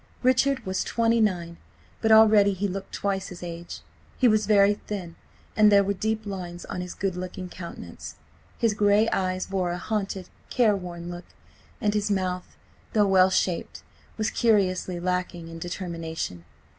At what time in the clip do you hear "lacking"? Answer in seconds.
14.99-15.49